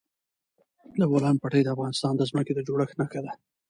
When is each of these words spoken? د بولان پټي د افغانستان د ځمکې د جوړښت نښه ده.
د 0.99 1.01
بولان 1.11 1.35
پټي 1.41 1.61
د 1.63 1.67
افغانستان 1.75 2.13
د 2.17 2.21
ځمکې 2.29 2.53
د 2.55 2.59
جوړښت 2.67 2.95
نښه 2.99 3.19
ده. 3.25 3.31